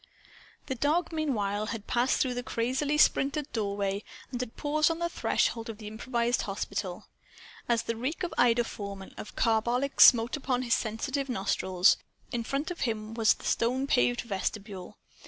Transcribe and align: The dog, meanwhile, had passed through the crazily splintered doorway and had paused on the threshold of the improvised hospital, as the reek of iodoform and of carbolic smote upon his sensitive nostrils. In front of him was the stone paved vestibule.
The 0.65 0.73
dog, 0.73 1.11
meanwhile, 1.13 1.67
had 1.67 1.85
passed 1.85 2.19
through 2.19 2.33
the 2.33 2.41
crazily 2.41 2.97
splintered 2.97 3.51
doorway 3.53 4.03
and 4.31 4.41
had 4.41 4.57
paused 4.57 4.89
on 4.89 4.97
the 4.97 5.09
threshold 5.09 5.69
of 5.69 5.77
the 5.77 5.85
improvised 5.85 6.41
hospital, 6.41 7.05
as 7.69 7.83
the 7.83 7.95
reek 7.95 8.23
of 8.23 8.33
iodoform 8.35 9.03
and 9.03 9.13
of 9.15 9.35
carbolic 9.35 9.99
smote 10.01 10.35
upon 10.35 10.63
his 10.63 10.73
sensitive 10.73 11.29
nostrils. 11.29 11.97
In 12.31 12.43
front 12.43 12.71
of 12.71 12.79
him 12.81 13.13
was 13.13 13.35
the 13.35 13.45
stone 13.45 13.85
paved 13.85 14.21
vestibule. 14.21 14.97